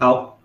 [0.00, 0.40] 好，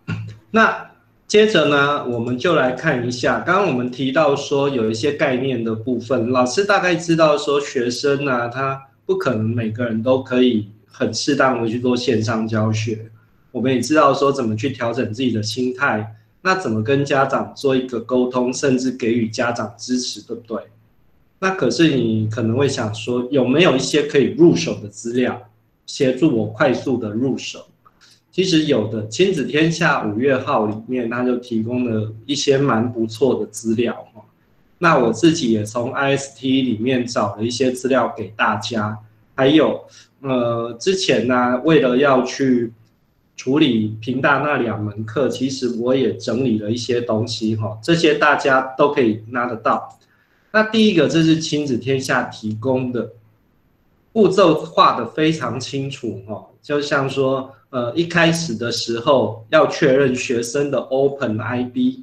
[0.52, 0.92] 那
[1.28, 13.10] 接着呢，我们就来看一下，刚刚我们提到说有一些概念的部分，老师大概知道说学生呢，他不可能每个人都可以很适当的去做线上教学，
[13.54, 20.64] 我们也知道说怎么去调整自己的心态，那怎么跟家长做一个沟通，甚至给予家长支持，对不对？
[21.40, 25.42] 那可是你可能会想说，有没有一些可以入手的资料，
[25.86, 27.66] 协助我快速的入手？
[28.36, 34.22] 其实有的，亲子天下五月号里面，它就提供了一些蛮不错的资料哈。
[34.80, 39.00] 那我自己也从 IST 里面找了一些资料给大家，
[39.36, 39.86] 还有
[40.20, 42.74] 呃之前呢，为了要去
[43.38, 49.98] 处理平大那两门课，其实我也整理了一些东西哈，这些大家都可以拿得到。
[50.52, 53.14] 那第一个，这是亲子天下提供的
[54.12, 56.48] 步骤，画的非常清楚哈。
[56.66, 62.00] 就像说，呃，一开始的时候要确认学生的 Open ID。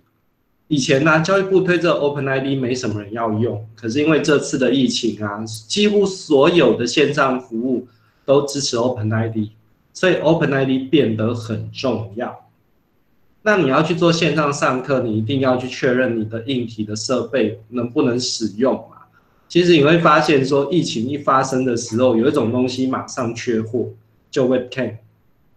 [0.69, 7.89] 以前呢，教育部推这 Open ID 没什么人要用，可是因为这次的疫情啊，几乎所有的线上服务
[8.25, 9.48] 都支持 Open ID，
[9.92, 12.48] 所以 Open ID 变得很重要。
[13.42, 18.98] 那你要去做线上上课，你一定要去确认你的硬体的设备能不能使用嘛？
[19.48, 23.89] 其实你会发现，说疫情一发生的时候，有一种东西马上缺货，
[24.33, 24.97] 就 Webcam。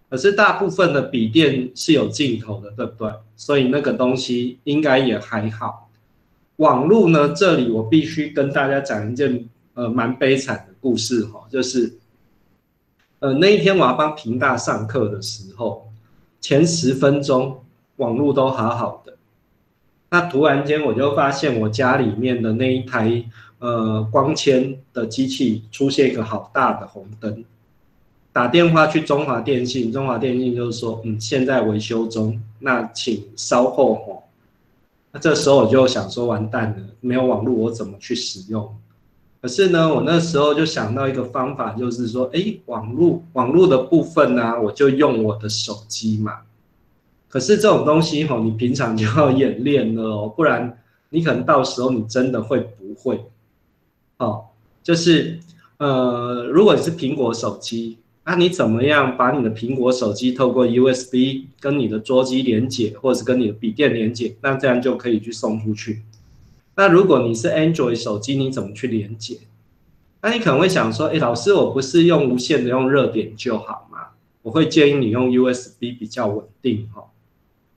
[0.08, 3.12] 可是大部分的笔电是有镜头的，对不对？
[3.36, 5.90] 所以那个东西应该也还好。
[6.58, 11.98] 网络呢，这里我必须跟大家讲一件呃蛮悲惨的故事哈，就是
[13.18, 15.88] 呃那一天我要帮平大上课的时候，
[16.40, 17.62] 前十分钟。
[17.98, 19.18] 网络都好好的，
[20.10, 23.24] 那突然间我就发现我家里面的那一台
[23.60, 27.46] 呃光纤的机器出现一个好大的红灯，
[28.36, 34.24] 打电话去中华电信，中华电信就是说嗯现在维修中，那请稍后哦。
[35.14, 38.76] 那这时候我就想说完蛋了，没有网络我怎么去使用？
[39.42, 46.40] 可是呢，我那时候就想到一个方法，就是说哎网络网络的部分呢，我就用我的手机嘛。
[47.30, 50.78] 可是这种东西吼，你平常就要演练了哦，不然
[51.08, 53.24] 你可能到时候你真的会不会？
[54.18, 54.48] 哦，
[54.84, 55.40] 就是
[55.78, 66.02] 呃，如果你是苹果手机，那你怎么样把你的苹果手机透过 USB 跟你的桌机连接，或者是跟你的笔电连接，那这样就可以去送出去。
[66.76, 69.38] 那如果你是 Android 手机，你怎么去连接？
[70.22, 74.00] 那你可能会想说，哎，老师，我不是用无线的，用热点就好嘛？
[74.42, 77.04] 我会建议你用 USB 比较稳定哈。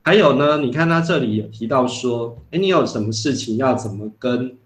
[0.03, 4.56] 还有呢，你看他这里有提到说，哎，你有什么事情要怎么跟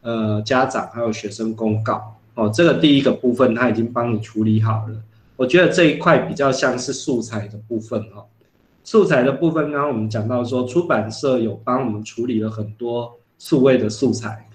[0.00, 2.50] 呃家长还有学生公告哦？
[2.52, 4.96] 这个第一个部分他已经帮你处理好了。
[5.38, 8.26] 我觉得这一块比较像是素材的部分哦。
[8.82, 14.48] 素材的部分，刚刚我们讲到说，出版社有帮我们处理了很多数位的素材，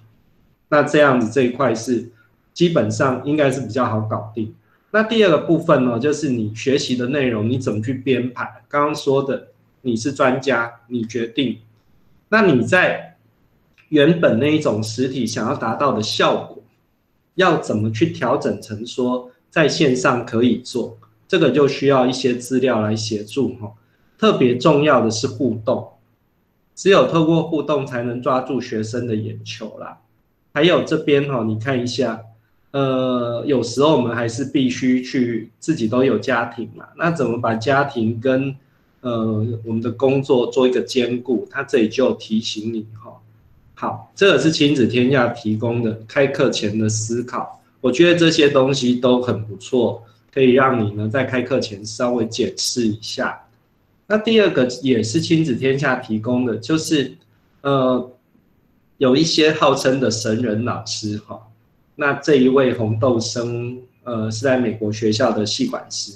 [0.68, 2.12] 那这样子这一块是
[2.54, 4.54] 基本上应该是比较好搞定。
[4.92, 8.62] 那第二个部分呢，就是你学习的内容你怎么去编排？
[8.68, 9.48] 刚刚说的。
[9.86, 11.60] 你是专家，你决定。
[12.30, 13.18] 那你在
[13.90, 16.64] 原本那一种实体想要达到的效果，
[17.36, 20.98] 要怎么去调整成说在线上可以做？
[21.28, 23.72] 这个就需要一些资料来协助哈。
[24.18, 25.88] 特别重要的是互动，
[26.74, 30.00] 只有透过互动才能抓住学生的眼球啦。
[30.56, 32.20] 还有这边哈，你看一下，
[32.72, 38.56] 呃，有时候我们还是必须去自己都有家庭嘛，那怎么把家庭跟
[39.02, 43.22] 呃，我们的工作做一个兼顾，他这里就提醒你哈。
[43.76, 50.02] 好，这个是亲子天下提供的开课前的思考，我觉得这些东西都很不错，
[50.34, 53.38] 可以让你呢在开课前稍微检视一下。
[54.08, 57.12] 那第二个也是亲子天下提供的，就是
[57.60, 58.10] 呃，
[59.00, 61.38] 有一些号称的神人老师哈。
[61.98, 66.14] 那这一位红豆生，呃，是在美国学校的系管师。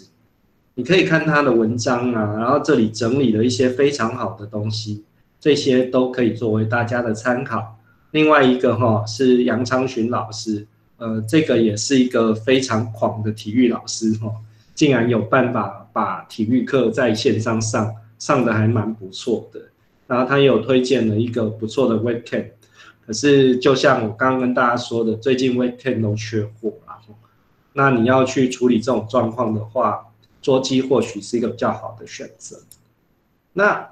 [0.75, 5.03] 你可以看他的文章啊，然后这里整理了一些非常好的东西，
[5.37, 7.77] 这些都可以作为大家的参考。
[8.11, 10.65] 另外一个哈是杨昌群老师，
[10.97, 14.31] 呃，这个也是一个非常狂的体育老师哈，
[14.73, 19.61] 竟然有办法把体育课在线上上，上的还蛮不错的。
[20.07, 22.47] 然后他有推荐了一个不错的 Webcam，
[23.05, 26.99] 可是就像我刚刚跟大家说的，最近 Webcam 都缺货啦。
[27.73, 30.07] 那你要去处理这种状况的话，
[30.41, 32.57] 桌机或许是一个比较好的选择。
[33.53, 33.89] 那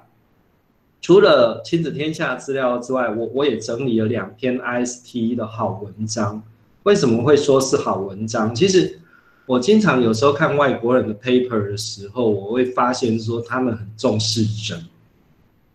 [1.00, 6.42] 除了亲子天下资料之外，我我也整理了两篇 IST 的好文章。
[6.86, 8.54] 为什么会说是好文章？
[8.54, 9.00] 其实，
[9.44, 14.84] 我经常有时候看外国人的 paper 的时候，我会发现说他们很重视人，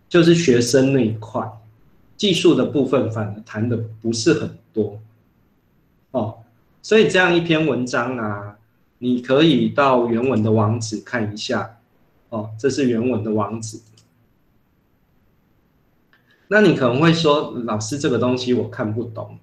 [0.07, 1.45] 就是学生那一块，
[2.15, 5.01] 技术的部分反而谈的不是很多。
[6.11, 6.37] 哦，
[6.81, 8.55] 所以这样一篇文章啊，
[8.99, 11.77] 你可以到原文的网址看一下。
[12.29, 13.77] 哦，这是原文的网址。
[16.47, 19.37] 那你可能会说，老师这个东西我看不懂。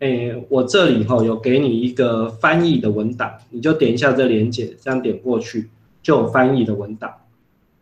[0.00, 5.70] 哎，我这里哈有给你一个翻译的文档，你就点一下这连接，这样点过去
[6.02, 7.14] 就有翻译的文档。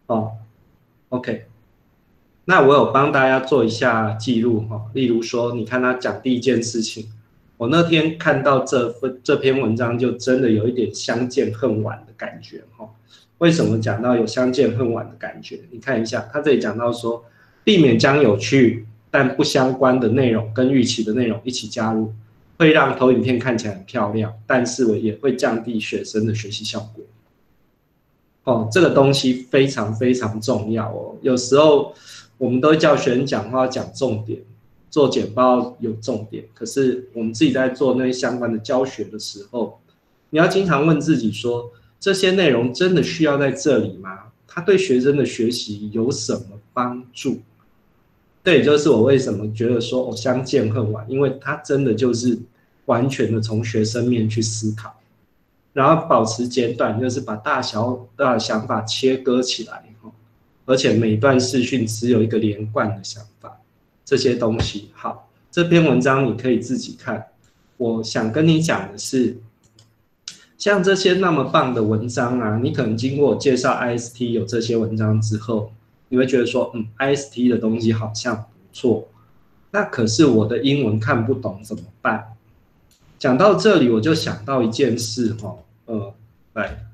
[0.07, 0.33] 哦
[1.09, 1.47] ，OK。
[2.45, 7.07] 那我有帮大家做一下记录哈，例如说，你看他讲第一件事情，
[7.57, 12.89] 我那天看到这份这篇文章，就真的有一点相见恨晚的感觉哈。
[13.39, 15.61] 为什么讲到有相见恨晚的感觉？
[15.71, 17.25] 你看一下，他这里讲到说。
[17.65, 22.13] 避免将有趣但不相关的内容跟预期的内容一起加入，
[22.59, 27.05] 会让投影片看起来很漂亮，但是我也会降低学生的学习效果。
[28.45, 31.15] 哦，这个东西非常非常重要哦。
[31.21, 31.95] 有时候
[32.39, 34.41] 我们都叫学生讲话讲重点，
[34.91, 39.79] 做简报有重点，可是我们自己在做那些相关的教学的时候，
[40.31, 41.71] 你要经常问自己说：
[42.01, 44.19] 这些内容真的需要在这里吗？
[44.49, 47.41] 它对学生的学习有什么帮助？
[48.45, 52.37] 这也就是我为什么觉得说我相见恨晚，因为他真的就是
[52.87, 54.93] 完全的从学生面去思考，
[55.73, 59.85] 然后保持简短，就是把大小的想法切割起来
[60.65, 63.61] 而且每段视讯只有一个连贯的想法，
[64.05, 67.27] 这些东西好，这篇文章你可以自己看。
[67.77, 69.39] 我想跟你讲的是，
[70.59, 75.71] 像这些那么棒的文章啊，你可能经过我介绍 IST 有这些文章之后。
[76.13, 79.09] 你会觉得说，嗯，IST 的东西好像不错，
[79.71, 82.35] 那可是我的英文看不懂怎么办？
[83.19, 85.57] 讲到这里，我就想到一件事哈，
[85.87, 86.13] 呃，
[86.53, 86.85] 来，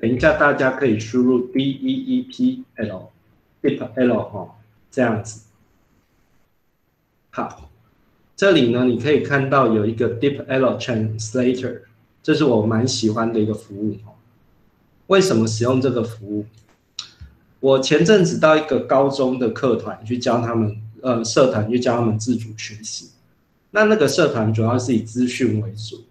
[0.00, 4.54] 等一下大家可以输入 D E E P L，Deep L 哈，
[4.92, 5.42] 这样子。
[7.30, 7.68] 好，
[8.36, 11.80] 这里呢，你可以看到有一个 Deep L Translator，
[12.22, 14.12] 这是我蛮喜欢的一个服务哈。
[15.08, 16.46] 为什么使用这个服务？
[17.60, 23.10] 我前阵子到一个高中的课团去教他们，呃，社团去教他们自主学习。
[23.70, 26.02] 那那个社团主要是以资讯为主，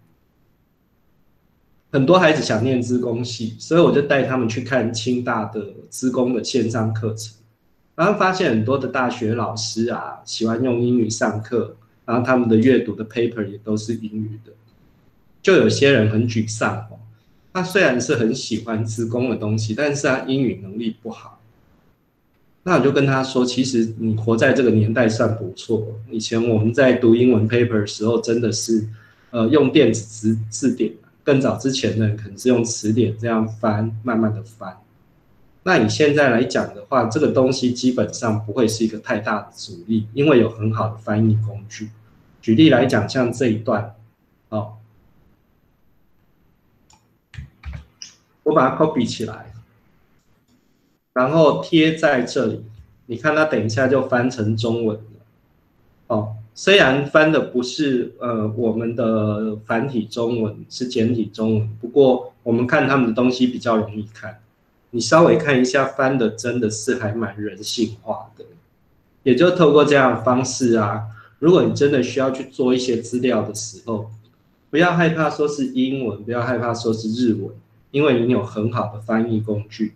[1.92, 7.34] 很多孩子想念资工系，所以我就带他们去看清大的资工的线上课程，
[7.96, 11.76] 然后发现很多的大学老师啊喜欢用英语上课，
[12.06, 14.54] 然后他们的阅读的 paper 也都是英语的，
[15.42, 17.00] 就有些人很沮丧哦。
[17.52, 21.39] 他虽然是很喜欢资工的东西，但是他英语能力不好。
[22.70, 25.88] 那我就跟他说，其实你活在这个年代算不错。
[26.12, 28.88] 以前我们在读英文 paper 的时候，真的是，
[29.32, 30.94] 呃，用电子字字典。
[31.24, 34.78] 更早之前呢，可能是用词典这样翻，慢慢的翻。
[35.64, 41.90] 那你现在来讲的话，这个东西基本上不会是一个太大的阻力，因为有很好的翻译工具。
[42.40, 43.96] 举例来讲，像这一段，
[44.50, 44.74] 哦，
[48.44, 49.49] 我把它 copy 起来。
[51.14, 52.64] 然后贴在这里，
[53.08, 55.04] 你看它等一下就翻成中文了。
[56.08, 64.40] 哦，虽然翻的不是呃我们的繁体中文，是简体中文，不过我们看他们的东西比较容易看。
[64.92, 68.46] 你稍微看一下，翻的真的是还蛮人性化的。
[69.22, 71.04] 也就透过这样的方式啊，
[71.40, 74.10] 如果你真的需要去做一些资料的时候，
[74.72, 77.52] 不要害怕说是英文，不要害怕说是日文，
[77.92, 79.94] 因为你有很好的翻译工具。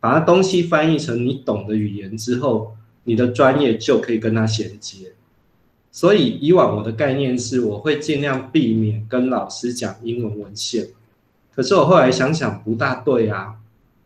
[0.00, 2.72] 把它东西翻译成你懂的语言之后，
[3.04, 5.12] 你的专业就可以跟它衔接。
[5.92, 10.88] 所以以往我的概念是，我会尽量避免跟老师讲英文文献。
[11.52, 13.56] 可是我后来想想不大对啊，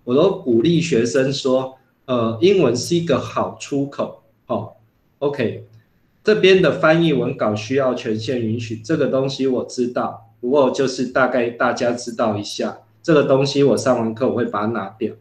[0.04, 4.22] 我都鼓励学生说，呃，英文是一个好出口。
[4.46, 4.72] 哦
[5.18, 5.64] ，OK，
[6.24, 15.12] 这边的翻译文稿需要权限允许，这个东西我知道，不过就是大概大家知道一下，这个东西我上完课我会把它拿掉。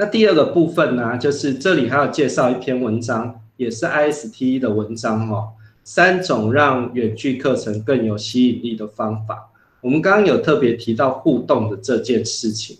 [0.00, 5.50] 那第二个部分呢，就是这里还要介绍一篇文章，也是 ISTE 的文章哦。
[5.84, 9.50] 三种让远距课程更有吸引力的方法。
[9.82, 12.78] 我们刚刚有特别提到互动的这件事情。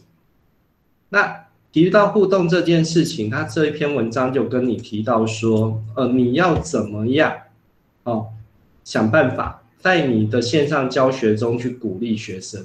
[1.10, 7.34] 那提到互动这件事情，他这一篇文章就跟你提到说，呃，你要怎么样
[8.04, 8.28] 哦，
[8.82, 12.64] 想办法在你的线上教学中去鼓励学生。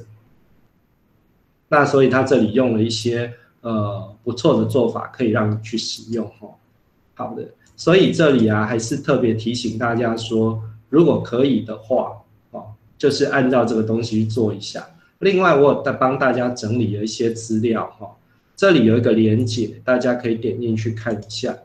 [1.67, 3.33] 那所以他这里用了一些。
[3.65, 6.47] 呃，不错的做法可以让你去使用哈。
[7.15, 7.43] 好的，
[7.75, 12.11] 所以这里啊，还是特别提醒大家说，如果可以的话，
[12.51, 14.87] 哦，就是按照这个东西去做一下。
[15.17, 18.15] 另外，我在帮大家整理了一些资料哈，
[18.55, 21.57] 这里有一个连接，大家可以点进去看一下。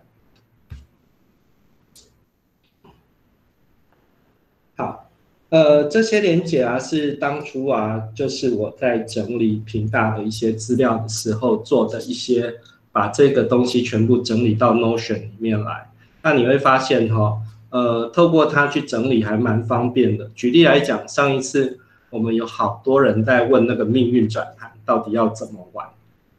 [5.50, 12.54] 呃，这些连接啊是当初啊，就是我在整理平大的一些资料的时候做的一些，
[12.90, 15.90] 把这个东西全部整理到 Notion 里面来。
[16.22, 17.38] 那你会发现哈，
[17.70, 20.30] 呃，透过它去整理还蛮方便的。
[20.34, 21.78] 举例来讲，上一次。
[22.12, 25.86] 我们有好多人在问那个命运转盘到底要怎么玩，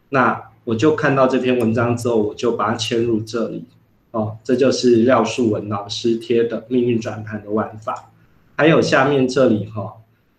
[0.09, 3.63] 那我就看到这篇文章之后，我就把它嵌入这里。
[4.11, 8.10] 哦，这就是廖树文老师贴的命运转盘的玩法。
[8.61, 9.95] 还有下面这里哈，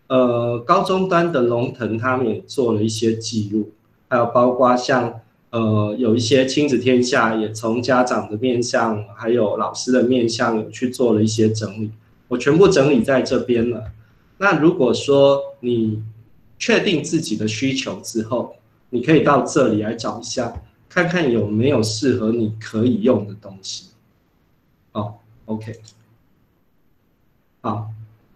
[0.07, 3.73] 呃，高中端的龙腾他们也做了一些记录，
[4.09, 11.91] 还有包括像呃有一些亲子天下也从家长的面向，还有老师的面向有去做了一些整理，
[12.29, 13.91] 我全部整理在这边了。
[14.39, 16.01] 那如果说你
[16.61, 18.55] 确定自己的需求之后，
[18.91, 23.87] 你可以到这里来找一下，看看有没有适合你可以用的东西。
[24.93, 25.15] 哦
[25.47, 25.81] ，OK，
[27.63, 27.91] 好，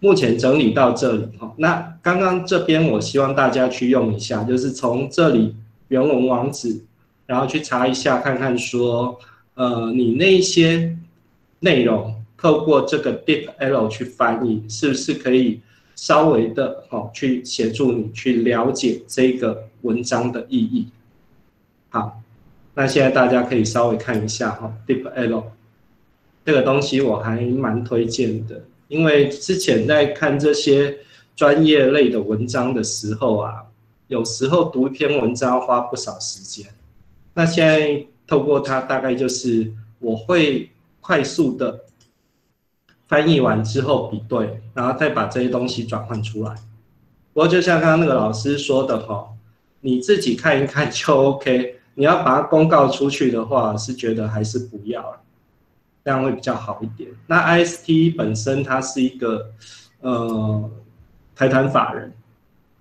[0.07, 1.53] 目前整理到这里哈。
[1.57, 5.57] 那刚刚这边我希望大家去用一下，就是从这里
[5.89, 6.81] 原文网址，
[7.27, 9.19] 然后去查一下，看看说，
[9.55, 10.97] 呃，你那些
[11.59, 15.61] 内容透过这个 DeepL 去翻译，是不是可以？
[15.97, 20.89] 稍微的哈，去协助你去了解这个文章的意义。
[21.89, 22.21] 好，
[22.75, 25.43] 那现在大家可以稍微看一下哈，DeepL
[26.45, 30.99] 这个东西我还蛮推荐的，因为之前在看这些
[31.35, 33.65] 专业类的文章的时候啊，
[34.09, 36.67] 有时候读一篇文章要花不少时间。
[37.35, 41.81] 那现在透过它，大概就是我会快速的。
[43.09, 46.53] 翻译完之后比对，然后再把这些东西转换出来。
[47.33, 49.29] 不过就像刚刚那个老师说的哈，
[49.81, 51.77] 你自己看一看就 OK。
[51.99, 55.21] 你要把它公告出去的话，是觉得还是不要了，
[56.07, 57.11] 这样会比较好一点。
[57.27, 59.51] 那 IST 本身它是一个
[60.03, 60.71] 呃
[61.35, 62.13] 财团法人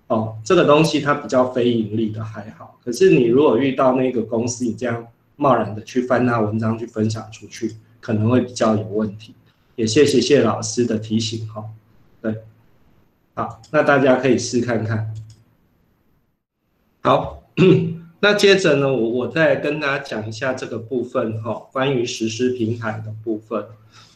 [0.06, 2.78] 哦，这个东西它比较非盈利的还好。
[2.84, 9.34] 可是你如果遇到那个公司，你这样贸然的去翻他文章去分享出去，可能会比较有问题。
[9.74, 11.64] 也谢谢谢老师的提醒哈，
[12.22, 12.44] 对，
[13.34, 15.12] 好，那大家可以试看看。
[17.02, 17.42] 好，
[18.20, 23.64] 那接着呢，我我再跟大家讲一下这个部分哈，关于实施平台的部分。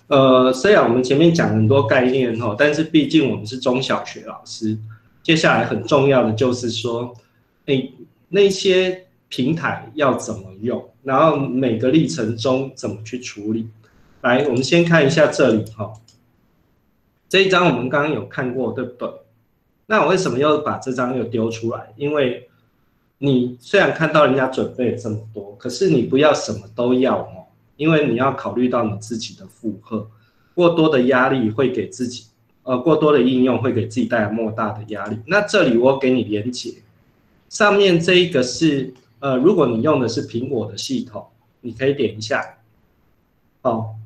[0.09, 4.77] 呃，虽然我们前面讲很多概念哈，但是毕竟我们是中小学老师，
[5.23, 7.15] 接下来很重要的就是说，
[7.67, 7.93] 诶，
[8.29, 13.69] 那些平台要怎么用，然后每个历程中怎么去处理。
[14.23, 15.93] 来，我们先看一下这里哈，
[17.29, 19.09] 这一张我们刚刚有看过，对不对？
[19.87, 21.93] 那我为什么又把这张又丢出来？
[21.97, 22.50] 因为
[23.23, 27.45] 你虽然看到人家准备这么多，可是你不要什么都要哦，
[27.77, 30.11] 因为你要考虑到你自己的负荷，
[30.55, 32.25] 过多的压力会给自己，
[32.63, 35.19] 呃，过多的应用会给自己带来莫大的压力。
[35.27, 36.77] 那这里我给你连接，
[37.51, 41.27] 上面这一个是，呃，如果你用的是苹果的系统，
[41.61, 42.57] 你可以点一下，
[43.63, 43.97] 哦。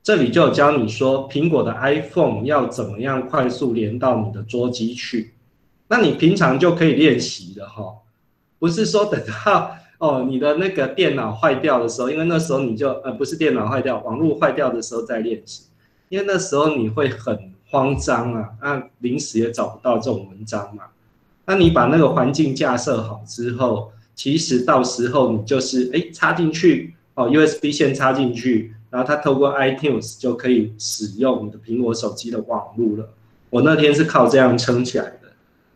[0.00, 5.34] 这里就教你说，苹果的 iPhone 要怎么样快速连到你的桌机去，
[5.88, 7.94] 那你平常就可以练习的哈，
[8.58, 15.64] 不是说等到 哦你的那个电脑坏掉的时候，因为那时候你就呃不是电脑坏掉，网络坏掉的时候再练习，
[16.08, 20.84] 因为那时候你会很慌张啊，那临时也找不到这种文章嘛，
[21.46, 28.74] 那你把那个环境架设好之后，其实到时候你就是哎插进去哦 USB 线插进去。
[28.90, 33.10] 然后它透过 iTunes 就可以使用你的苹果手机的网络了。
[33.50, 35.12] 我那天是靠这样撑起来。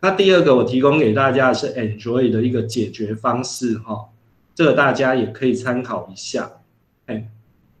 [0.03, 4.09] 那第二个我提供给大家的是 Android 的一个解决方式哈，
[4.53, 6.51] 这个大家也可以参考一下。
[7.05, 7.29] 哎，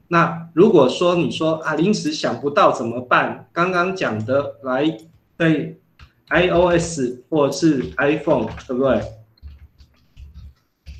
[0.07, 3.49] 那如果说你说啊临时想不到怎么办？
[3.51, 4.97] 刚刚讲的来
[5.35, 5.77] 对
[6.29, 9.01] iOS 或是 iPhone 对不对？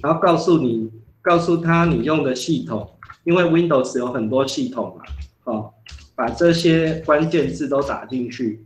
[0.02, 2.90] 然后告诉你，告诉他你用的系统。
[3.24, 5.06] 因为 Windows 有很多系统嘛，
[5.46, 5.74] 哦，
[6.16, 8.66] 把这些关键字都打进去，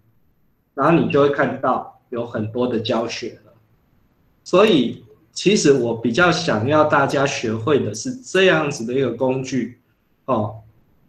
[0.73, 3.51] 然后你就会看到有很多的教学了。
[4.43, 9.79] 所以，其实我比较想要大家学会的是这样子的一个工具，
[10.25, 10.55] 哦，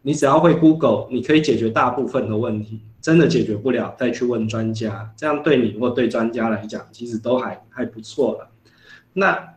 [0.02, 2.80] 你只要会 Google，你可以解决大部分的问题。
[3.00, 8.50] 真的解决不了，再去问专家，这样对你或对专家来讲，其实都还还不错了。
[9.12, 9.54] 那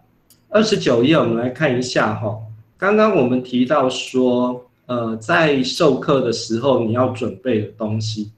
[0.49, 2.39] 二十九页，我们来看一下哈。
[2.77, 8.31] 刚刚我们提到说，呃，在授课的时候你要准备的东西，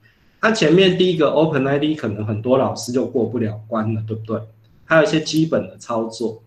[0.44, 4.42] 那前面第一个 Open ID 可能很多老师就过不了关了，对不对？
[4.84, 6.44] 还有一些基本的操作。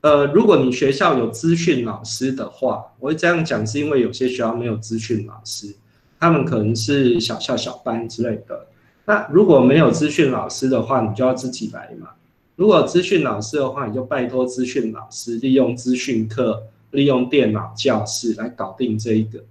[0.00, 5.74] 呃，如果你学校有资讯老师的话，我会这样讲，是因为有些学校没有资讯老师，
[6.18, 8.68] 他们可能是小校小班之类的。
[9.04, 12.08] 那如果没有资讯老师的话，你就要自己来嘛。
[12.56, 19.44] 如果资讯老师的话，你就拜托资讯老师利用资讯课，利用电脑教室来搞定这一个。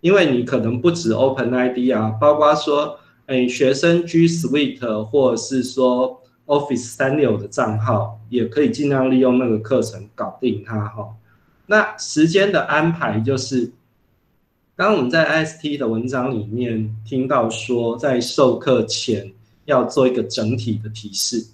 [0.00, 11.14] 因为你可能不止 Open ID 啊，包括说，哎，学生 G Suite 或是说 Office 三六的账号，也可以尽量利用那个课程搞定它哈。
[11.66, 13.72] 那时间的安排就是，
[14.74, 19.32] 刚刚我们在 IST 的文章里面听到说，在授课前
[19.66, 21.46] 要做一个整体的提示，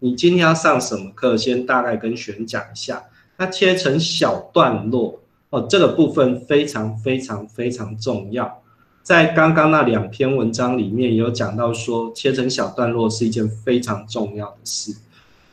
[0.00, 3.04] 你今天要上什么课，先大概跟学员讲一下，
[3.38, 5.20] 那切成小段落。
[5.54, 8.60] 哦，这个部分非常非常非常重要，
[9.04, 14.96] 在刚刚那两篇文章里面有讲到说，切成小段落是一件非常重要的事，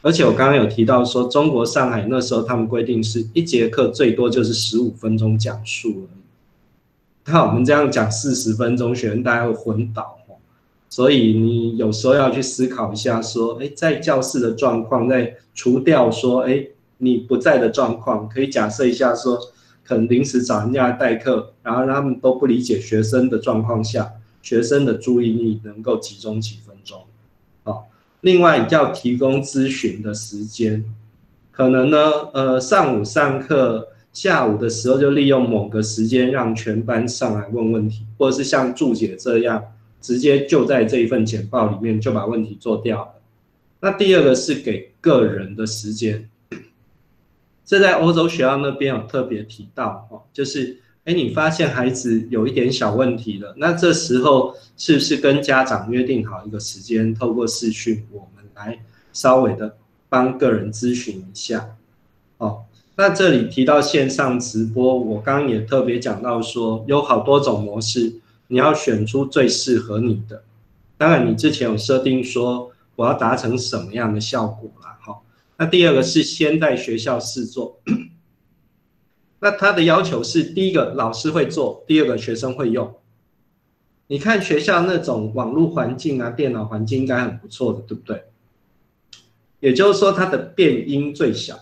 [0.02, 10.18] 而且我刚刚有提到说，中国上海那时候他们规定是一节课最多就是十五分钟讲述而已，那我们这样讲四十分钟，学生大家会昏倒，
[10.90, 16.66] 所以你有时候要去思考一下，说，哎，在教室的状况，在除掉说，哎，
[16.98, 19.40] 你不在的状况，可以假设一下说。
[19.92, 24.10] 可能临时找人家代课，然后他们都不理解学生的状况下，
[24.42, 27.02] 学生的注意力能够集中几分钟。
[27.64, 27.90] 好，
[28.22, 30.86] 另外要提供咨询的时间，
[31.52, 31.98] 可能呢，
[32.34, 39.62] 呃，上午上课，下午的时候就利用某个时间让全班上来问问题，或者是像注解这样，
[40.00, 43.12] 直接就在这一份简报里面就把问题做掉了。
[43.82, 46.30] 那第二个是给个人的时间。
[47.72, 58.78] 这在欧洲学校那边有特别提到哦，就是哎，你发现孩子有一点小问题了，那这时候是不是跟家长约定好一个时间，透过视讯，我们来
[59.14, 59.78] 稍微的
[60.10, 61.78] 帮个人咨询一下
[62.40, 62.64] 哦。
[62.98, 68.16] 那这里提到线上直播，我刚刚也特别讲到说，有好多种模式，
[68.48, 70.44] 你要选出最适合你的。
[70.98, 74.91] 当然，你之前有设定说我要达成什么样的效果啦，
[75.62, 77.80] 那第二个是先在学校试做，
[79.40, 82.96] 那他的要求是第一个老师会做，第二个学生会用。
[84.08, 88.24] 你看学校那种网络环境啊，电脑环境应该很不错的，对不对？
[89.60, 91.60] 也就是说它的变音最小。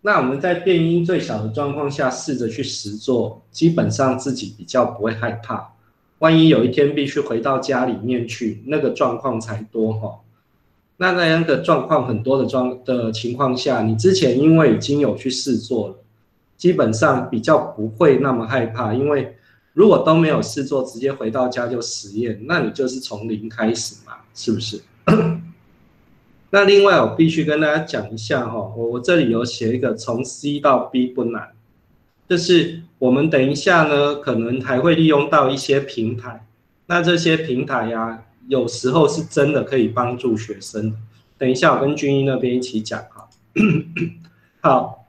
[0.00, 5.74] 那我们在变音最小的状况下试着去实做，基本上自己比较不会害怕。
[6.20, 10.18] 万一有一天必须回到家里面去，那个状况才多哈。
[11.02, 15.96] 那那样的状况很多的状的情况下，你之前因为已经有去试做了，
[16.56, 18.94] 基本上比较不会那么害怕。
[18.94, 19.34] 因为
[19.72, 24.80] 如果都没有试做，直接回到家就实验，那你就是从零开始嘛，是不是？
[26.50, 31.48] 那另外我必须跟大家讲一下哈，我我这里有写一个从 C 到 B 不难，
[32.28, 36.46] 就是我们等一下呢，可能还会利用到一些平台，
[36.86, 38.22] 那这些平台呀。
[38.48, 40.96] 有时候是真的可以帮助学生。
[41.38, 43.28] 等一下，我跟军医那边一起讲哈。
[44.60, 45.06] 好，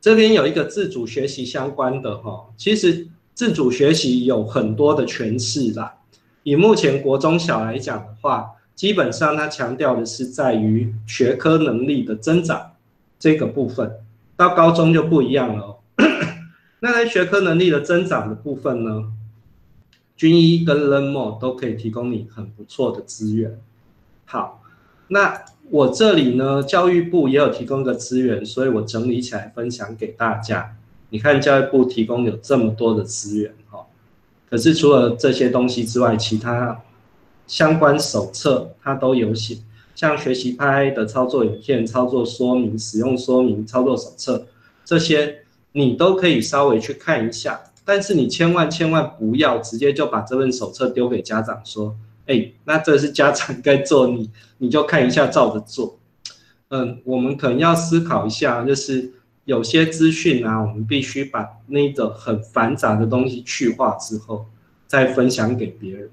[0.00, 2.46] 这边有一个自主学习相关的哈。
[2.56, 5.94] 其实自主学习有很多的诠释啦。
[6.42, 12.72] 以目前国中小来讲的话，基本上它强调的是在于学科能力的增长
[13.18, 13.92] 这个部分。
[14.36, 15.78] 到高中就不一样了。
[16.80, 19.12] 那在学科能力的增长的部分呢？
[20.16, 23.60] 军医跟 Learnmore 都可以提供你很不错的资源。
[24.24, 24.62] 好，
[25.08, 30.76] 那我这里呢，教育部也有提供一个资源，所以我整理起来分享给大家。
[31.10, 33.86] 你看教育部提供有这么多的资源哈，
[34.48, 36.82] 可是除了这些东西之外，其他
[37.46, 39.58] 相关手册它都有写，
[39.94, 44.46] 像学习拍的操作影片、操作说明、使用说明、操作手册
[44.84, 47.60] 这些，你都可以稍微去看一下。
[47.84, 51.94] 但是你千万千万不要直接就把这份手册丢给家长说，
[52.26, 55.98] 哎，那这是家长该做，你你就看一下照着做。
[56.68, 59.12] 嗯，我们可能要思考一下，就是
[59.44, 64.46] 有些资讯啊，我们必须把那个很繁杂的东西去化之后，
[64.86, 66.08] 再分享给别人。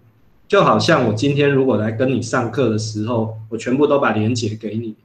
[0.47, 4.95] 就好像我今天如果来跟你上课的时候，我全部都把连接给你，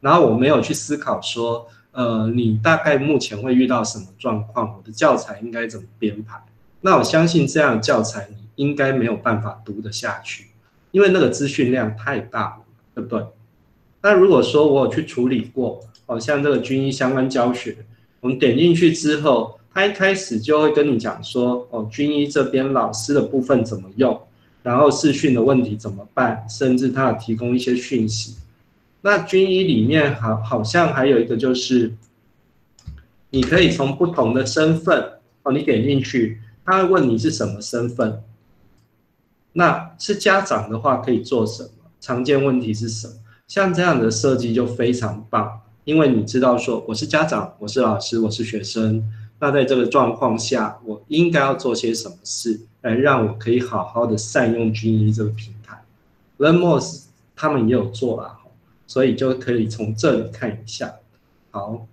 [0.00, 1.66] 然后我没有去思考说。
[1.92, 4.74] 呃，你大概目前会遇到什么状况？
[4.76, 6.42] 我的教材应该怎么编排？
[6.80, 10.46] 那我相信这样教材你应该没有办法读得下去，
[10.90, 13.24] 因为那个资讯量太大了，对不对？
[14.02, 17.76] 那如果说我有去处理过，好像这个军医相关教学，
[18.20, 24.20] 我们点进去之后，他一开始就会跟你讲说，哦，军医这边老师的部分怎么用，
[24.62, 28.36] 然后视讯的问题怎么办，甚至他有提供一些讯息。
[29.02, 31.92] 那军医里面好好像还有一个就是，
[33.30, 38.22] 你可以从不同的身份哦，你点进去，他会问你是什么身份。
[39.54, 41.68] 那是家长的话可以做什么？
[42.00, 43.14] 常见问题是什么？
[43.46, 49.12] 像这样的设计就非常棒，因为你知道说我是家长，我是老师，我是学生。
[49.40, 55.82] 那在这个状况下，我应该要做些什么事，来让我可以好好的善用军医这个平台
[56.38, 57.02] ？Learnmore
[57.34, 58.38] 他们也有做啊，
[58.86, 60.96] 所以就可以从这里看一下。
[61.50, 61.86] 好，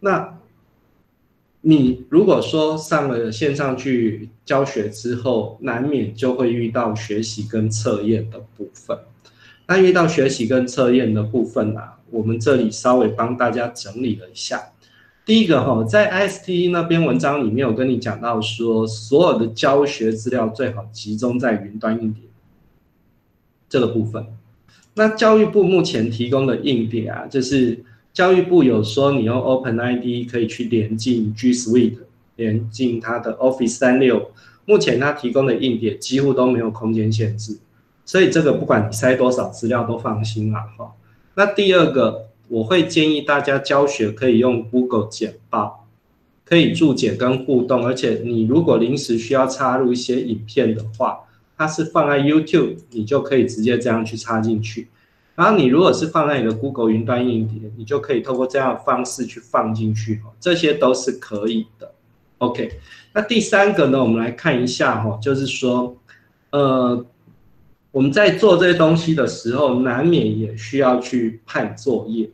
[0.00, 0.38] 那
[1.60, 8.98] 你如果说上了线上去教学之后，难免就会遇到学习跟测验的部分。
[9.66, 14.72] 那遇到学习跟测验的部分啊，我们这里稍微帮大家整理了一下。
[15.26, 22.22] 第一个哈，在 IST 那篇文章里面，我跟你讲到说，所有的教学资料最好集中在云端硬碟
[23.68, 24.37] 这个部分。
[24.98, 27.82] 那教育部目前提供的硬碟啊，就是
[28.12, 31.98] 教育部有说你用 OpenID 可以去连进 G Suite，
[32.36, 34.32] 连进它的 Office 三六。
[34.66, 37.58] 目前它提供的硬碟几乎都没有空间限制，
[38.04, 40.92] 所以这个不管你塞多少资料都放心啦哈。
[41.36, 42.26] 那第二个。
[42.50, 45.86] 我会建议大家教学可以用 Google 简报，
[46.46, 51.27] 可以注解跟互动，而且你如果临时需要插入一些影片的话，
[51.58, 54.88] 它是放在 YouTube，你就可以直接这样去插进去。
[55.34, 61.92] 然后你如果是放在你的 Google 云端硬碟，你就可以透过这样的方式去放进去，这些都是可以的。
[62.38, 62.70] OK，
[63.12, 65.94] 那第三个呢，我们来看一下哈，就是说，
[66.52, 67.04] 呃。
[67.90, 72.30] 我们在做这些东西的时候，难免也需要去派作业。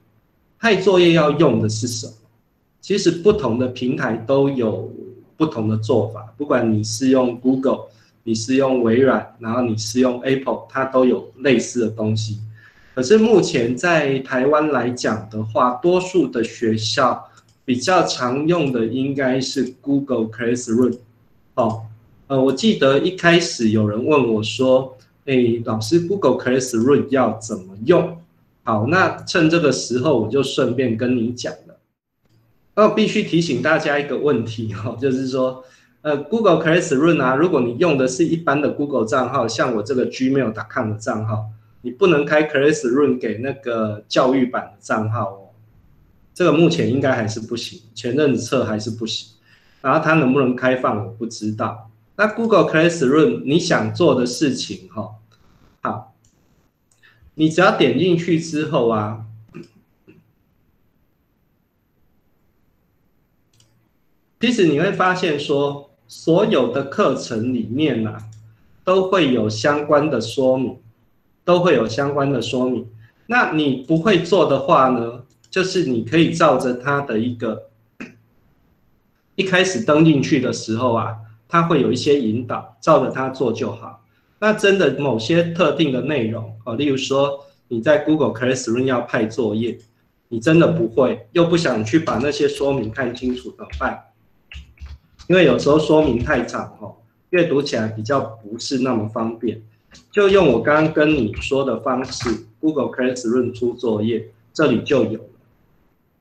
[0.59, 2.13] 派作业要用的是什么？
[2.81, 4.93] 其实不同的平台都有
[5.37, 6.35] 不同的做法。
[6.37, 7.85] 不管你是用 Google，
[8.25, 12.41] 你是用微软，然后你是用 Apple，它都有类似的东西。
[12.95, 17.31] 可是目前在台湾来讲的话，多数的学校
[17.65, 20.99] 比较常用的应该是 Google Classroom。
[21.55, 21.83] 哦，
[22.27, 24.97] 呃，我记得一开始有人问我说。
[25.27, 28.19] 哎，老师，Google Classroom 要怎么用？
[28.63, 31.79] 好，那趁这个时候，我就顺便跟你讲了。
[32.75, 35.65] 那必须提醒大家一个问题哈，就是说，
[36.05, 41.47] 呃，Google Classroom 啊，如果你用的是一般的 Google 账号，像我这个 Gmail.com 的账号，
[41.81, 45.40] 你不能开 Classroom 给那个教育版的账号哦。
[46.35, 49.35] 这个目前应该还是不行，前阵子测还是不行。
[49.81, 51.90] 然后它能不能开放，我不知道。
[52.17, 55.14] 那 Google Classroom 你想做的事情哈，
[55.81, 56.14] 好，
[57.35, 59.25] 你只要点进去之后啊，
[64.38, 68.17] 其实你会发现说，所有的课程里面呢，
[68.85, 70.79] 都会有相关的说明，
[71.45, 72.87] 都会有相关的说明。
[73.27, 77.71] 那你不会做的话呢，就是你可以照着它的一个
[79.37, 81.17] 一开始登进去的时候啊。
[81.47, 84.03] 它会有一些引导，照着它做就好。
[84.40, 89.79] 那真的某些特定的内容哦，例如说你在 Google Classroom 要派作业，
[90.31, 94.03] 你真的不会，又不想去把那些说明看清楚怎么办？
[95.29, 96.97] 因为有时候说明太长哦，
[97.31, 99.63] 阅读起来比较不是那么方便。
[100.11, 105.29] 就用我刚刚跟你说的方式，Google Classroom 出作业，这里就有了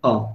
[0.02, 0.30] 哦。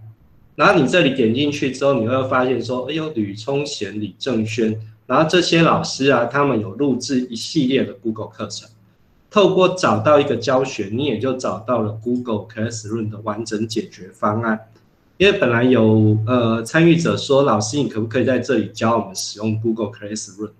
[0.56, 4.76] 然后你这里点进去之后，你会发现说，哎呦，吕聪贤、李正轩，
[5.06, 8.68] 然后这些老师啊，他们有录制一系列的 Google 课程。
[9.30, 14.58] 透过找到一个教学，你也就找到了 Google Classroom 的完整解决方案。
[15.18, 20.52] 因为本来有呃参与者说，老师你可不可以在这里教我们使用 Google Classroom？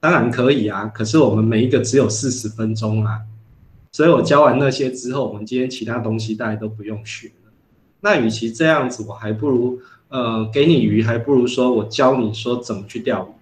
[0.00, 3.20] 当然可以啊，可是我们每一个只有四十分钟啊，
[3.92, 7.30] 所以我教完那些之后，我们今天其他东西大家都不用学。
[8.00, 13.32] 那与其这样子，我还不如呃给你鱼，还不如说我教你说怎么去钓鱼，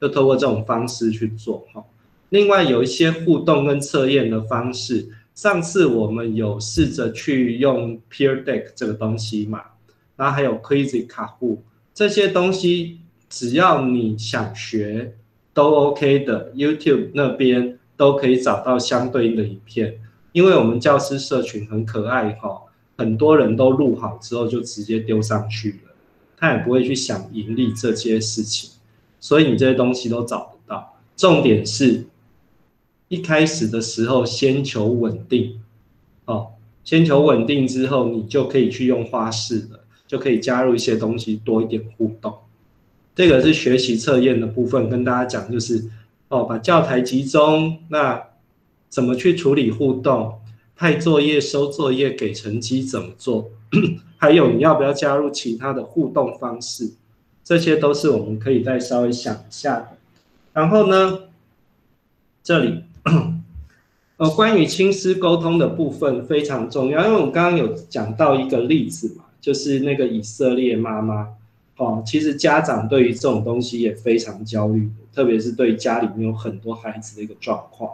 [0.00, 1.82] 就透过这种方式去做哈。
[2.28, 9.60] 另外有一些互动跟测验的方式，上次我们有试着去用 Peer Deck 这个东西嘛，
[10.16, 15.14] 然后还有 Crazy 卡户这些东西，只要你想学
[15.52, 20.00] 都 OK 的，YouTube 那边都可以找到相对应的影片，
[20.32, 22.62] 因为我们教师社群很可爱哈。
[22.98, 25.92] 很多人都录好之后就直接丢上去了，
[26.38, 28.70] 他也不会去想盈利这些事情，
[29.20, 30.98] 所以你这些东西都找得到。
[31.14, 32.06] 重点是，
[33.08, 35.60] 一开始的时候先求稳定，
[36.24, 36.48] 哦，
[36.84, 42.34] 先求稳定之后，你就可以去用花式的，就可以加入一些东西，多一点互动。
[43.14, 45.88] 这个是学习测验的部分，跟大家讲，就是
[46.28, 48.22] 哦，把教材集中，那
[48.88, 50.40] 怎么去处理互动？
[50.74, 53.50] 派作业、收作业、给成绩怎么做？
[54.18, 56.92] 还有你要不要加入其他的互动方式？
[57.42, 59.96] 这些都是我们可以再稍微想一下的。
[60.52, 61.20] 然后呢，
[62.42, 62.82] 这里
[64.18, 71.28] 呃，关于亲师沟通的部分非常重要，因为我刚刚有讲到一个例子嘛，就是那个以色列妈妈
[71.76, 77.90] 哦，其实家长对于这种东西也非常焦虑，特别是对家里面有很多孩子的一个状况。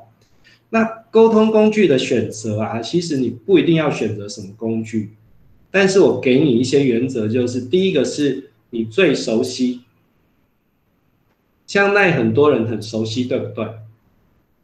[0.71, 5.11] 那沟通工具的选择啊，其实你不一定要选择什么工具，
[5.71, 9.81] 但是我给你一些原则，就是第一个是你最熟悉，
[11.67, 13.67] 像那很多人很熟悉，对不对？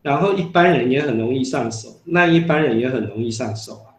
[0.02, 3.94] 然后一般人也很容易上手，那一般人也很容易上手啊，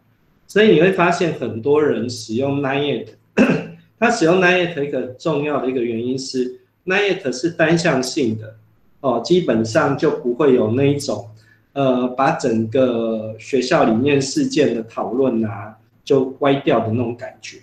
[0.46, 3.06] 所以你会发现很多人使用 Nine，
[3.98, 8.56] 他使用 Nine 一个重要的一个原因是 Nine 是单向性的
[9.00, 11.26] 哦，基本上就不会有那一种。
[11.72, 17.58] 呃，把整个学校里面事件的讨论啊，就歪掉的那种感觉，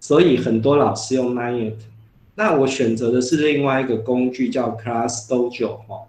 [0.00, 1.74] 所以很多老师用 Nine，
[2.34, 6.00] 那我选择的是另外一个工具叫 Class Dojo 哈，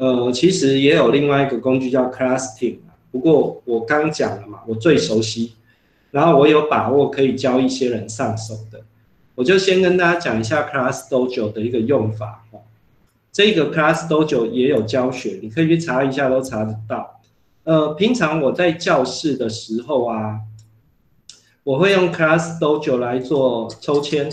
[0.00, 2.78] 呃，其实也有另外一个工具叫 Class Team，
[3.12, 5.52] 不过我刚讲了嘛，我最熟悉，
[6.10, 8.80] 然后我有把握可以教一些人上手的，
[9.34, 12.60] 我就先跟大家讲一下 Class Dojo 的一个用法哈。
[13.30, 17.20] 这个 Class Dojo 也有教学，你可以去查一下，都查得到。
[17.64, 20.40] 呃，平常我在教室的时候啊，
[21.62, 24.32] 我会用 Class Dojo 来做抽签。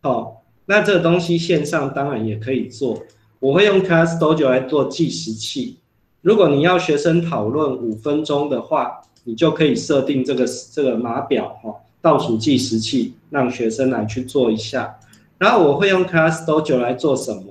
[0.00, 3.02] 好，那这个东西线上当然也可以做。
[3.42, 5.76] 我会用 Class Dojo 来做计时器。
[6.20, 14.96] 如果你要学生讨论五分钟的话，你就可以设定这个这个码表哈，倒数计时器，让学生来去做一下。
[15.38, 17.42] 然后我会用 Class Dojo 来做什么？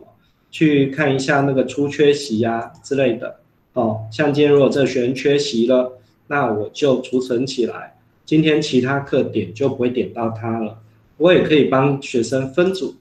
[0.49, 3.41] 去看一下那个出缺席呀之类的。
[3.73, 10.77] 哦，像今天如果这学生缺席了，那我就储存起来，今天其他课点就不会点到他了。
[11.17, 12.95] 我也可以帮学生分组。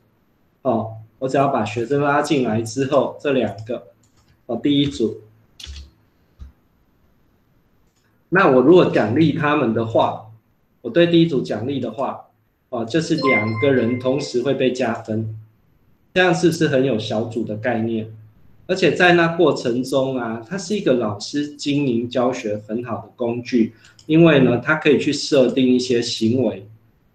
[0.63, 3.87] 哦，我只要把学生拉进来之后，这两个，
[4.47, 5.21] 哦，第一组。
[8.31, 10.33] 那我如果奖励他们的话，
[10.83, 12.27] 我对第一组奖励的话。
[12.73, 15.37] 哦，就是两个人同时会被加分，
[16.15, 18.09] 这样是不是很有小组的概念？
[18.69, 23.75] 而且在那过程中啊，它是一个老师经营教学很好的工具，
[24.07, 26.65] 因为呢，它可以去设定一些行为，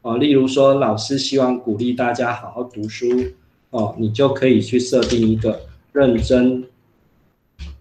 [0.01, 3.07] 哦，例如说老师希望鼓励大家好好读书，
[3.75, 6.63] 哦，你就可以去设定一个认真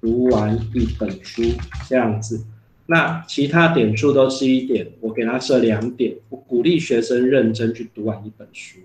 [0.00, 1.40] 读完一本书
[1.88, 2.44] 这样子。
[2.86, 8.80] 那其他点数都是一点，我给他设两点，我鼓励学生认真去读完一本书。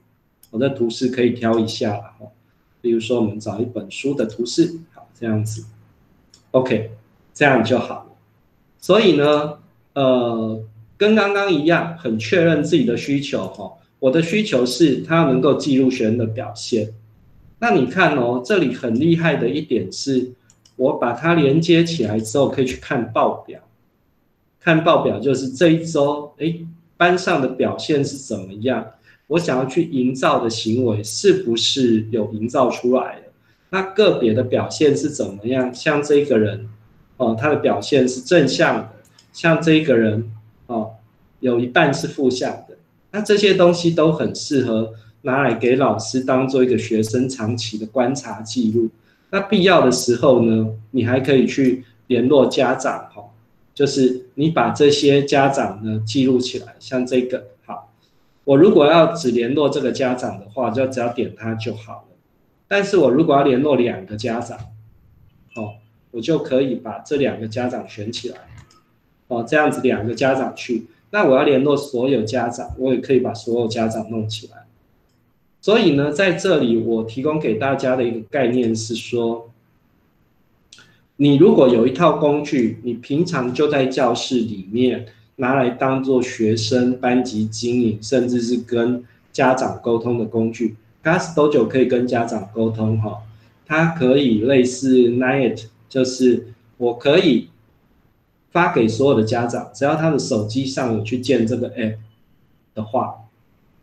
[0.52, 2.28] 我的图示可以挑一下了哈，
[2.80, 5.65] 比如说我们找一本书的图示，好这样子
[6.52, 6.91] ，OK，
[7.34, 8.06] 这样就好了。
[8.80, 9.58] 所以呢，
[9.93, 10.63] 呃，
[10.95, 13.74] 跟刚刚一样，很确认自己的需求哈。
[14.00, 16.94] 我的需求是他能够记录学生的表现。
[17.60, 20.32] 那你看哦，这里很厉害的一点是，
[20.78, 23.60] 我把它连接起来之后，可以去看报表。
[24.62, 26.56] 看报表就是这一周，哎，
[26.98, 28.86] 班上的表现是怎么样？
[29.28, 33.24] 我想要去营造的行为是不是有营造出来的？
[33.70, 35.72] 那个别的表现是怎么样？
[35.74, 36.68] 像这个人，
[37.18, 38.90] 哦，他的表现是正向的；
[39.32, 40.32] 像这个人，
[40.66, 40.94] 哦，
[41.42, 42.78] 有一半是负向的。
[43.12, 44.93] 那这些东西都很适合
[45.24, 48.89] 拿来给老师当做一个学生长期的观察记录。
[49.32, 53.24] 那必要的时候呢，你还可以去联络家长，哈。
[53.74, 57.93] 就是你把这些家长呢记录起来，像这个好，
[58.43, 62.17] 我如果要只联络这个家长的话，就只要点他就好了。
[62.67, 64.58] 但是我如果要联络两个家长，
[65.56, 65.76] 哦，
[66.12, 68.38] 我就可以把这两个家长选起来，
[69.28, 70.88] 哦，这样子两个家长去。
[71.12, 74.65] 那我要联络所有家长，我也可以把所有家长弄起来。
[75.62, 79.45] 所以呢，在这里我提供给大家的一个概念是说。
[81.22, 90.78] 你如果有一套工具，你平常就在教室里面拿来当做学生班级经营，甚至是跟家长沟通的工具。
[91.04, 93.17] Gas Dojo 可以跟家长沟通哈，
[93.65, 97.50] 它可以类似 Night，就是我可以
[98.52, 101.98] 发给所有的家长，只要他的手机上有去建这个 App
[102.74, 103.16] 的话，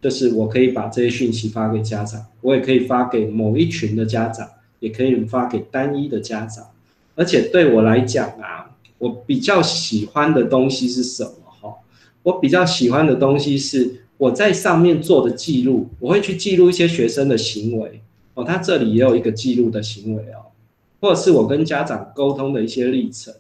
[0.03, 4.49] 就是我可以把这些讯息发给家长，我也可以发给某一群的家长，
[4.81, 6.67] 也可以发给单一的家长。
[7.15, 11.31] 而且对我来讲啊，我比较喜欢的东西是什么？
[11.61, 11.75] 哈，
[12.23, 18.03] 我比较喜欢的东西是我在上面做的记录，我会去记录一些学生的行为
[18.35, 18.45] 哦。
[18.45, 20.53] 他这里也有一个记录的行为哦，
[21.01, 23.33] 或者是我跟家长沟通的一些历程，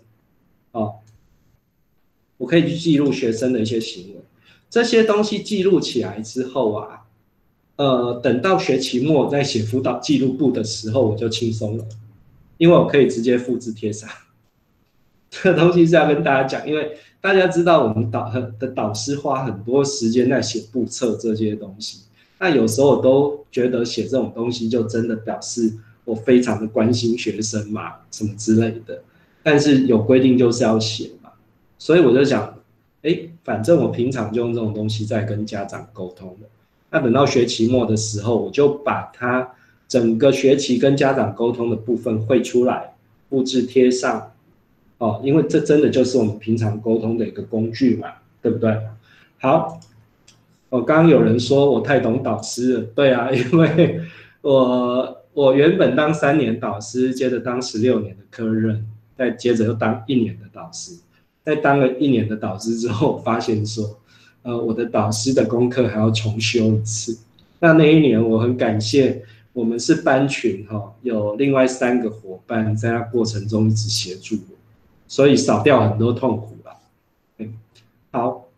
[2.38, 4.16] 我可以去记录学生的一些行为，
[4.68, 7.03] 这些东西记录起来之后啊，
[7.77, 11.85] 呃，等到学期末在写辅导记录簿的时候，我就轻松了，
[12.59, 14.09] 因为我可以直接复制贴上。
[15.31, 22.01] 这个东西是要跟大家讲，因为大家知道我们导的导师花很多时间在写簿册这些东西，
[22.38, 25.72] 那有时候我都觉得写这种东西就真的表示
[26.05, 29.03] 我非常的关心学生嘛，什么之类的。
[29.42, 31.11] 但是有规定就是要写，
[31.79, 32.59] 所以我就想，
[33.03, 36.47] 哎，反正我平常就用这种东西在跟家长沟通的，
[36.91, 39.53] 那等到学期末的时候，我就把它
[39.87, 42.95] 整个学期跟家长沟通的部分绘出来，
[43.29, 44.33] 布置贴上。
[44.99, 48.09] 哦，因为这真的就是我们平常沟通的一个工具嘛，
[48.41, 48.75] 对不对？
[49.39, 49.79] 好，
[50.71, 54.01] 我刚刚有人说我太懂导师了，对啊， 因为
[54.41, 58.87] 我我原本当三年导师，接着当十六年的科任，
[59.19, 60.95] 再接着又当一年的导师，
[61.46, 64.00] 在当了一年的导师之后，发现说，
[64.42, 67.16] 呃，我的导师的功课还要重修一次。
[67.61, 74.56] 那那一年我很感谢，我们是班群哈，有另外三个伙伴在那过程中一直协助我。
[75.06, 76.72] 所以少掉很多痛苦了。
[77.38, 77.54] 嗯，
[78.11, 78.48] 好，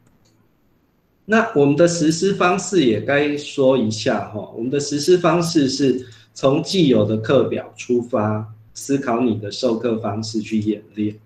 [1.27, 4.51] 那我们的实施方式也该说一下哈。
[4.57, 11.17] 我们的实施方式是从既有的课表出发，思考你的授课方式去演练。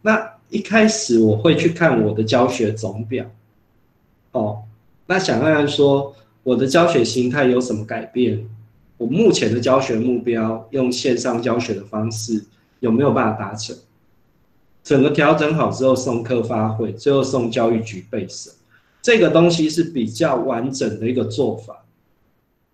[0.00, 3.24] 那一开始我会去看我的教学总表，
[4.32, 4.62] 哦，
[5.06, 8.46] 那想看看说我的教学形态有什么改变，
[8.98, 12.44] 我目前的教学目标用线上教学的方式
[12.80, 13.74] 有没有办法达成？
[14.84, 18.52] 整个调整好之后送课发会，最后送教育局备审，
[19.00, 21.86] 这个东西是比较完整的一个做法。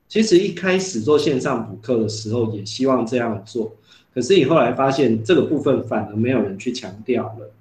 [0.09, 3.77] 其实一开始做线上补课的时候也希望这样做，
[4.12, 7.53] 可是你后来发现这个部分反而没有人去强调了，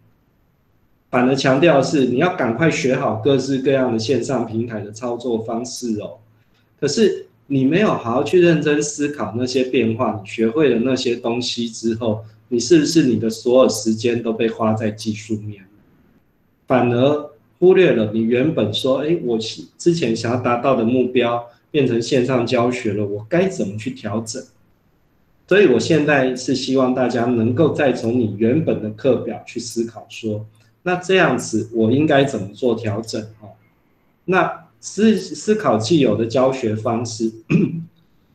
[1.10, 6.17] 反而强调是你要赶快学好各式各样的线上平台的操作方式哦。
[6.80, 12.24] 可是你没有好好去认真思考那些变化，你学会了那些东西之后。
[12.50, 15.65] 你是不是你的所有时间都被花在技术面，
[16.65, 19.38] 反而忽略了你原本说，哎，我
[19.78, 24.41] 之前想要达到的目标变成线上教学了，我该怎么去调整？
[25.46, 30.46] 所以我现在是希望大家能够再从你原本的课表去思考，说，
[30.88, 33.21] 那这样子我应该怎么做调整？
[33.41, 33.60] 哦，
[34.23, 37.34] 那思思考既有的教学方式，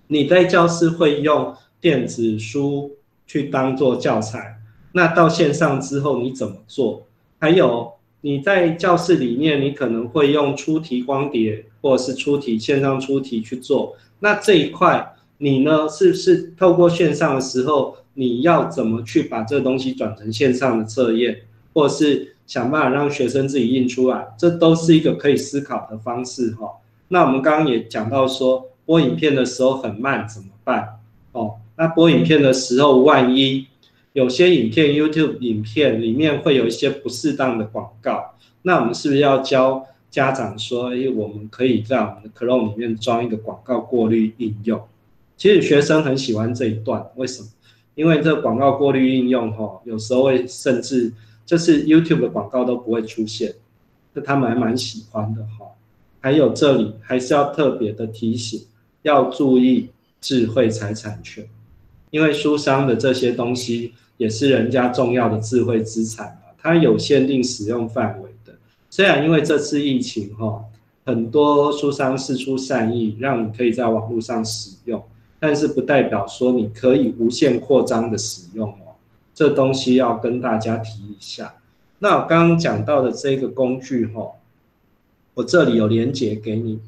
[0.09, 2.93] 你在教室会用电子书。
[3.25, 4.59] 去当做教材，
[4.93, 7.07] 那到线上之后你怎么做？
[7.39, 13.97] 还有你在教室里面，你可能会用出题光碟或者是出题线上出题去做。
[14.19, 21.39] 那这一块你呢，是不是透过线上的时候，你要怎么去把这东西转成线上的测验，
[21.73, 24.27] 或是想办法让学生自己印出来？
[24.37, 26.71] 这都是一个可以思考的方式哈。
[27.09, 30.99] 那我们刚刚也讲到说，播影片的时候很慢怎么办？
[31.33, 31.55] 哦。
[31.79, 33.67] 那播影片的时候，万一
[34.13, 44.79] 有些影片 YouTube 影片里面会有一些不适当的广告，那我们是不是要教家长说，哎，我们可以在我们的 Chrome 里面装一个广告过滤应用？
[45.39, 47.49] 其实学生很喜欢这一段，为什么？
[47.95, 51.11] 因为这广告过滤应用，哈，有时候会甚至
[51.45, 53.55] 就是 YouTube 的广告都不会出现，
[54.15, 55.67] 那他们还蛮喜欢的，哈。
[56.21, 58.63] 还有这里还是要特别的提醒，
[59.03, 59.89] 要注意
[60.21, 61.45] 智慧财产权。
[62.11, 68.53] 因为书商的这些东西也是人家重要的智慧资产嘛，它有限定使用范围的。
[68.91, 70.63] 虽然因为这次疫情哈，
[71.05, 75.03] 很多书商是出善意，让你可以在网络上使用，
[75.41, 78.82] 但是不代表说你可以无限扩张的使用哦。
[79.35, 81.55] 这东西要跟大家提一下。
[82.01, 84.33] 那我刚刚讲到的这个工具哈，
[85.35, 86.81] 我这里有连接给你。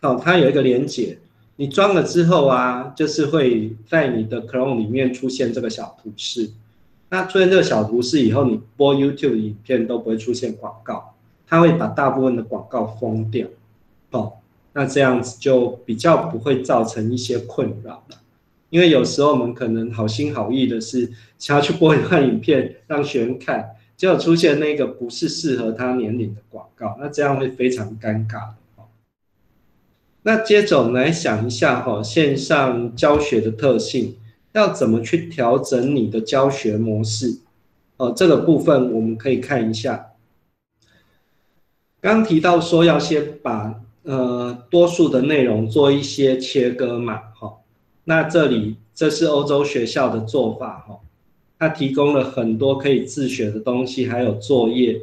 [0.00, 1.18] 好，它有一个连接。
[1.56, 6.50] 你装了之后啊，就是会在你的 Chrome 里面出现这个小图示。
[7.10, 11.14] 那出现这个小图示以后，你播 YouTube 影片都不会出现广告，
[11.46, 13.46] 它会把大部分的广告封掉。
[14.10, 14.32] 哦，
[14.72, 18.16] 那这样子就比较不会造成一些困扰了。
[18.70, 28.50] 因为有时候我们可能好心好意的是想要去播一段影片让学生看，结果出现那个不是适合他年龄的广告，那这样会非常尴尬。
[30.22, 34.16] 那接着我们来想一下哈，线上教学的特性，
[34.52, 37.40] 要怎么去调整你的教学模式？
[37.96, 40.12] 哦，这个部分我们可以看一下。
[42.00, 47.59] 刚提到说要先把呃多数的内容做一些切割嘛，哈。
[48.10, 50.98] 那这里这是欧洲学校的做法哈，
[51.56, 55.02] 它提供了很多可以自学的东西，还有作业，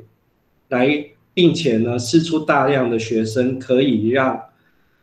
[0.67, 4.37] 来并且呢，试出大量的学生可以让，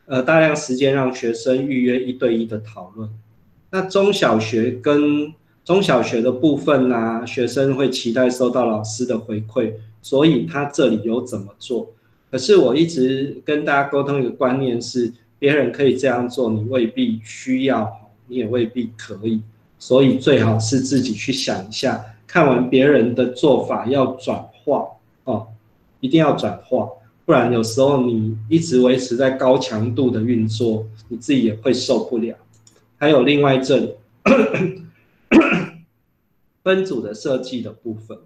[0.04, 3.08] 呃，大量时间让学生预约一对一的讨论。
[3.70, 5.32] 那中小学跟
[5.64, 11.90] 中小学的部分呢，学生会期待收到老师的回馈，所以他这里有怎么做？
[12.30, 15.10] 可是我一直跟大家沟通一个观念是。
[15.38, 19.42] 别人可以这样做，你未必需要，你也未必可以，
[19.78, 24.88] 所以最好是自己去想一下，看完别人的做法要转化
[25.24, 25.48] 哦，
[26.00, 26.88] 一定要转化，
[27.26, 32.34] 不然有时候你一直维持在高强度的运作，你自己也会受不了。
[32.96, 33.94] 还有另外这里
[36.62, 38.16] 分组的设计的部分，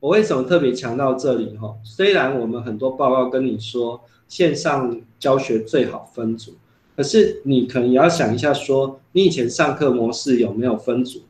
[0.00, 1.76] 我为什么特别强调这里哈？
[1.84, 4.02] 虽然我们很多报告跟你说。
[4.30, 6.54] 线上教学最好分组，
[6.96, 11.22] 可是你可能也要想一下，说你以前上课模式有没有分组？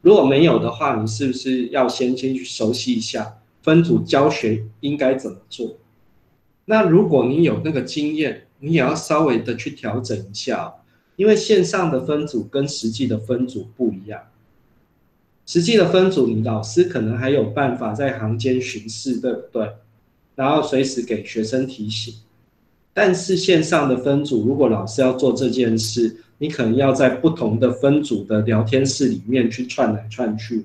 [0.00, 5.76] 如果没有的话，你是不是要先先去熟悉一下分组教学应该怎么做？
[6.64, 10.72] 那如果你有那个经验，你也要稍微的去调整一下，
[11.16, 14.22] 因为线上的分组跟实际的分组不一样。
[15.44, 19.70] 实际的分组，你老师可能还有办法在行间巡视，对不对？
[20.36, 22.14] 然后随时给学生提醒，
[22.94, 30.64] 但是线上的分组，如果老师要做这件事，你可能要在不同的分组的聊天室里面去串来串去。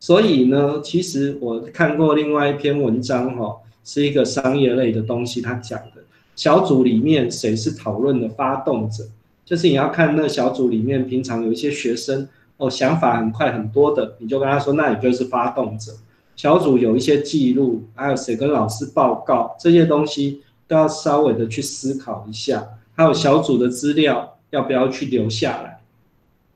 [0.00, 6.02] 所以呢，其实我看过另外一篇文章哈，是一个商业类的东西，他讲的
[6.34, 9.04] 小组里面谁是讨论的发动者，
[9.44, 12.26] 就是你要看那小组里面平常有一些学生
[12.56, 15.92] 哦，想法很快很多的，你就跟他说，那你就是发动者。
[16.38, 22.64] 小组有一些记录，还有谁跟老师报告这些东西，都要稍微的去思考一下。
[22.94, 25.80] 还有小组的资料要不要去留下来？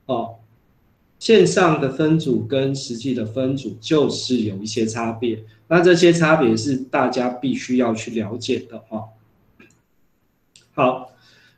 [0.07, 0.37] 哦，
[1.19, 9.09] 线上的分组跟实际的分组就是有一些差别，那这些差别是大家必须要去了解的哦。
[10.75, 11.11] 好，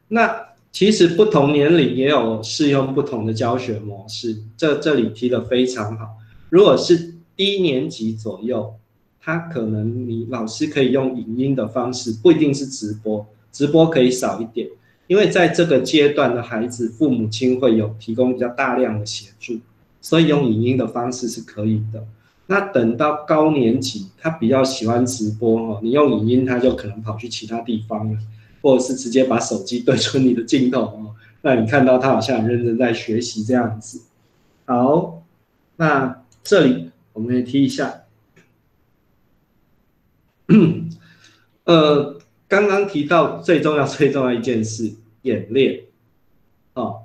[0.09, 6.16] 那其实不同年龄也有适用不同的教学模式，这这里提的非常好。
[6.49, 8.74] 如果是低年级左右，
[9.20, 14.68] 他可能你老师可以用影音的方式，不一定是直播，直播可以少一点，
[15.07, 19.59] 因为在这个阶段的孩子，父母亲会有提供比较大量的协助，
[20.01, 22.07] 所以用影音的方式是可以的。
[22.47, 28.18] 那等到高年级，他比较喜欢直播哦，你用影音，他就可能跑去其他地方了，
[28.61, 34.03] 或者是直接把手机对准你的镜头哦，那你看到他好像很认真在学习这样子。
[34.66, 35.22] 好，
[35.76, 36.91] 那这里。
[37.15, 38.03] 我们也提一下，
[41.65, 44.93] 呃，刚刚提到最重要、 最重要一件事，
[45.23, 45.85] 演练。
[46.75, 47.05] 哦，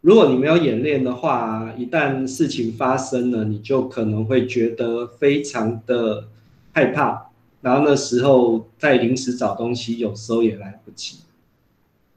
[0.00, 6.28] 如果你没有演练的话，一旦事情发生了，你就可能会觉得非常的
[6.72, 11.18] 害怕，然后那时候再临时找东西，有时候也来不及。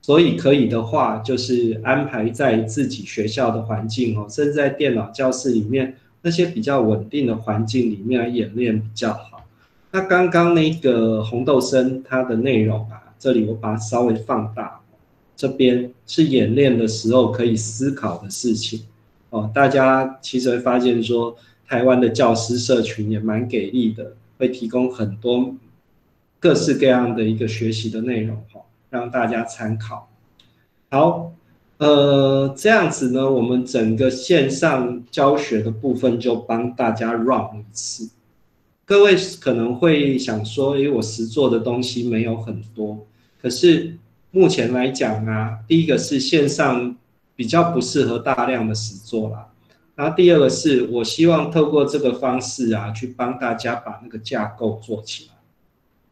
[0.01, 5.97] 所以可以的话，就是安排在自己学校的环境哦，甚至在电脑教室里面。
[6.23, 9.45] 那些比较稳定的环境里面演练比较好。
[9.91, 14.79] 那刚刚那个红豆生它的内容啊，这里我把它稍微放大，
[15.35, 18.83] 这边是演练的时候可以思考的事情
[19.29, 19.51] 哦。
[19.53, 21.35] 大家其实会发现说，
[21.67, 25.53] 台湾的教师社群也蛮给力的，会提供很多
[26.39, 30.09] 各式各样的一个学习的内容哈，让大家参考。
[30.89, 31.33] 好。
[31.83, 38.09] 呃，这样子呢，我们整个线上教学的部分就帮大家 run 一次。
[38.85, 43.05] 各位可能会想说，诶，我实做的东西没有很多，
[43.41, 43.97] 可是
[44.31, 46.95] 目前来讲啊，第一个是线上
[47.35, 49.49] 比较不适合大量的实做啦，
[49.95, 55.33] 然后第二个是我希望透过这个方式啊，去帮大家把那个架构做起来。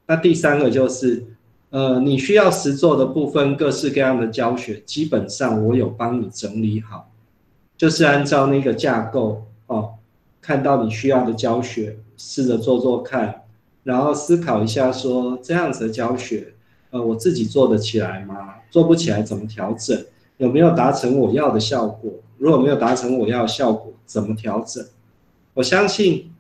[0.08, 1.26] 那第三个就是。
[1.72, 7.10] 呃，你需要实做的部分，各式各样的教学，基本上我有帮你整理好，
[7.78, 9.94] 就是按照那个架构哦，
[10.42, 13.44] 看到你需要的教学，试着做做看，
[13.84, 16.54] 然后思考一下，说这样子的教学，
[16.90, 18.56] 呃，我自己做得起来吗？
[18.70, 19.98] 做不起来怎么调整？
[20.40, 22.12] 有没有达成我要的效果？
[22.38, 24.86] 如果没有达成我要的效果，怎么调整？
[25.54, 26.34] 我相信，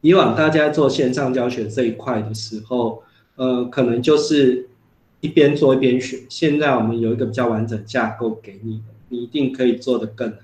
[0.00, 3.03] 以往大家做线上教学这一块的时候。
[3.36, 4.68] 呃，可能就是
[5.20, 6.20] 一边做一边学。
[6.28, 10.30] 现在我们有一个比较完整架构给你，你一定可以做得更